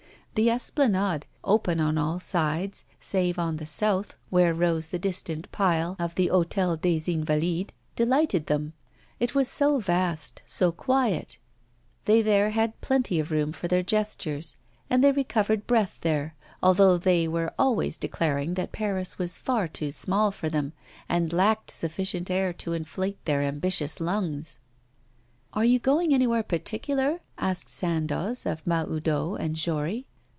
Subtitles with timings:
[0.33, 5.97] The Esplanade, open on all sides, save on the south, where rose the distant pile
[5.99, 8.71] of the Hôtel des Invalides, delighted them
[9.19, 11.37] it was so vast, so quiet;
[12.05, 14.55] they there had plenty of room for their gestures;
[14.89, 16.33] and they recovered breath there,
[16.63, 20.71] although they were always declaring that Paris was far too small for them,
[21.09, 24.59] and lacked sufficient air to inflate their ambitious lungs.
[25.53, 30.05] 'Are you going anywhere particular?' asked Sandoz of Mahoudeau and Jory.